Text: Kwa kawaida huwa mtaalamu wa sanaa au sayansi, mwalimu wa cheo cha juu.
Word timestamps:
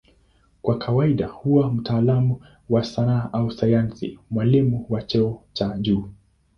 Kwa 0.61 0.77
kawaida 0.77 1.27
huwa 1.27 1.71
mtaalamu 1.73 2.39
wa 2.69 2.83
sanaa 2.83 3.29
au 3.33 3.51
sayansi, 3.51 4.19
mwalimu 4.29 4.85
wa 4.89 5.01
cheo 5.01 5.41
cha 5.53 5.77
juu. 5.77 6.09